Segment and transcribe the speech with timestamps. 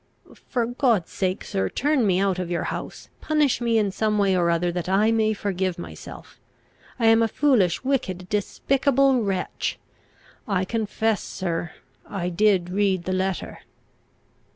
[0.47, 3.07] "For God's sake, sir, turn me out of your house.
[3.21, 6.39] Punish me in some way or other, that I may forgive myself.
[6.99, 9.77] I am a foolish, wicked, despicable wretch.
[10.47, 11.73] I confess, sir,
[12.09, 13.59] I did read the letter."